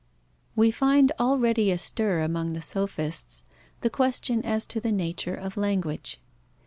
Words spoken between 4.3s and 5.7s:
as to the nature of